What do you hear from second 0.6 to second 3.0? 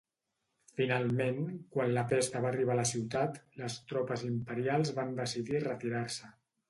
Finalment, quan la pesta va arribar a la